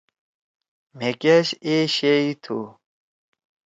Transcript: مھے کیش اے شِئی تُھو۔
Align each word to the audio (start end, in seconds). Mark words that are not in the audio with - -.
مھے 0.97 1.09
کیش 1.21 1.47
اے 1.65 1.75
شِئی 1.95 2.29
تُھو۔ 2.43 2.59